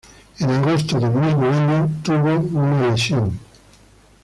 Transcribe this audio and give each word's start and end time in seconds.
En 0.39 0.49
agosto 0.49 0.99
del 0.99 1.11
mismo 1.11 1.45
año 1.45 1.87
tuvo 2.03 2.39
una 2.59 2.89
lesión. 2.89 3.39